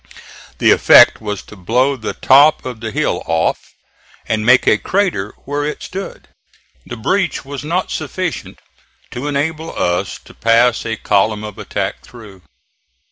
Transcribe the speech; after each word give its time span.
The 0.57 0.71
effect 0.71 1.21
was 1.21 1.43
to 1.43 1.55
blow 1.55 1.95
the 1.95 2.15
top 2.15 2.65
of 2.65 2.79
the 2.79 2.89
hill 2.89 3.21
off 3.27 3.75
and 4.25 4.43
make 4.43 4.65
a 4.67 4.79
crater 4.79 5.35
where 5.45 5.63
it 5.63 5.83
stood. 5.83 6.27
The 6.87 6.97
breach 6.97 7.45
was 7.45 7.63
not 7.63 7.91
sufficient 7.91 8.57
to 9.11 9.27
enable 9.27 9.77
us 9.77 10.17
to 10.25 10.33
pass 10.33 10.87
a 10.87 10.97
column 10.97 11.43
of 11.43 11.59
attack 11.59 12.01
through. 12.01 12.41